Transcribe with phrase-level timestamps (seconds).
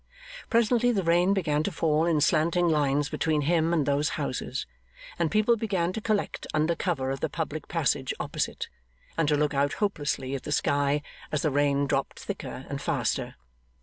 [0.49, 4.65] Presently the rain began to fall in slanting lines between him and those houses,
[5.19, 8.67] and people began to collect under cover of the public passage opposite,
[9.15, 13.35] and to look out hopelessly at the sky as the rain dropped thicker and faster.